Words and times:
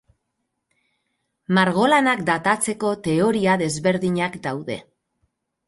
Margolanak 1.57 2.25
datatzeko 2.31 2.95
teoria 3.11 3.61
desberdinak 3.65 4.43
daude. 4.51 4.83